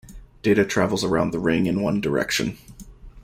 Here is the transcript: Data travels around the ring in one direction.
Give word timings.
Data 0.41 0.65
travels 0.65 1.03
around 1.03 1.29
the 1.29 1.37
ring 1.37 1.67
in 1.67 1.83
one 1.83 2.01
direction. 2.01 2.57